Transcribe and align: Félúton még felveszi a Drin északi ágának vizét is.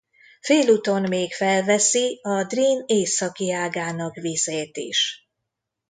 Félúton 0.41 1.01
még 1.01 1.33
felveszi 1.33 2.19
a 2.21 2.43
Drin 2.43 2.83
északi 2.85 3.51
ágának 3.51 4.15
vizét 4.15 4.77
is. 4.77 5.29